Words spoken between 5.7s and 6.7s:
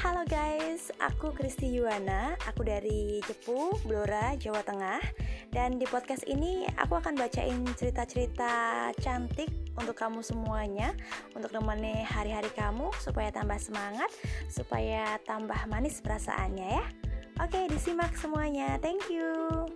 di podcast ini